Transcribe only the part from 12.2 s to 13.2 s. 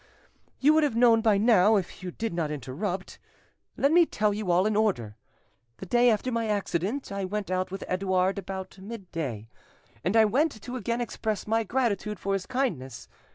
his kindness.